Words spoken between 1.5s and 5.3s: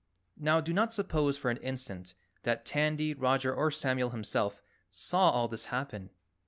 an instant that Tandy, Roger or Samuel himself saw